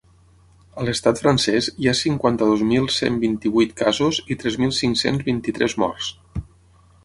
[0.83, 5.81] A l’estat francès hi ha cinquanta-dos mil cent vint-i-vuit casos i tres mil cinc-cents vint-i-tres
[5.85, 6.13] morts.